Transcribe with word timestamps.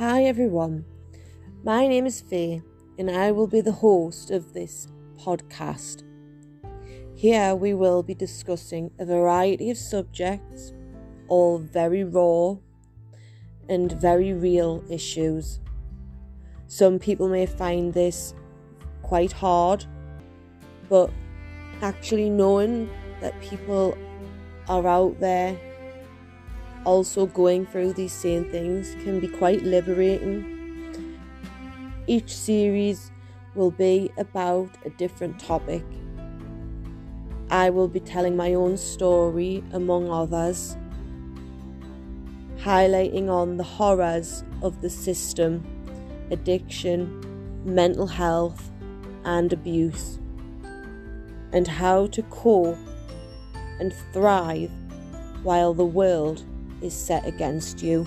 Hi 0.00 0.24
everyone, 0.24 0.86
my 1.62 1.86
name 1.86 2.06
is 2.06 2.22
Faye 2.22 2.62
and 2.98 3.10
I 3.10 3.32
will 3.32 3.46
be 3.46 3.60
the 3.60 3.70
host 3.70 4.30
of 4.30 4.54
this 4.54 4.88
podcast. 5.18 6.04
Here 7.14 7.54
we 7.54 7.74
will 7.74 8.02
be 8.02 8.14
discussing 8.14 8.92
a 8.98 9.04
variety 9.04 9.68
of 9.68 9.76
subjects, 9.76 10.72
all 11.28 11.58
very 11.58 12.02
raw 12.02 12.54
and 13.68 13.92
very 13.92 14.32
real 14.32 14.82
issues. 14.88 15.60
Some 16.66 16.98
people 16.98 17.28
may 17.28 17.44
find 17.44 17.92
this 17.92 18.32
quite 19.02 19.32
hard, 19.32 19.84
but 20.88 21.10
actually 21.82 22.30
knowing 22.30 22.88
that 23.20 23.38
people 23.42 23.98
are 24.66 24.86
out 24.86 25.20
there 25.20 25.60
also 26.84 27.26
going 27.26 27.66
through 27.66 27.92
these 27.92 28.12
same 28.12 28.44
things 28.50 28.94
can 29.04 29.20
be 29.20 29.28
quite 29.28 29.62
liberating. 29.62 31.18
Each 32.06 32.34
series 32.34 33.10
will 33.54 33.70
be 33.70 34.10
about 34.16 34.70
a 34.84 34.90
different 34.90 35.38
topic. 35.38 35.84
I 37.50 37.70
will 37.70 37.88
be 37.88 38.00
telling 38.00 38.36
my 38.36 38.54
own 38.54 38.76
story, 38.76 39.64
among 39.72 40.08
others, 40.08 40.76
highlighting 42.58 43.28
on 43.28 43.56
the 43.56 43.64
horrors 43.64 44.44
of 44.62 44.80
the 44.82 44.90
system, 44.90 45.64
addiction, 46.30 47.20
mental 47.64 48.06
health, 48.06 48.70
and 49.24 49.52
abuse, 49.52 50.18
and 51.52 51.66
how 51.66 52.06
to 52.08 52.22
cope 52.24 52.78
and 53.80 53.92
thrive 54.12 54.70
while 55.42 55.74
the 55.74 55.84
world 55.84 56.44
is 56.82 56.94
set 56.94 57.26
against 57.26 57.82
you. 57.82 58.06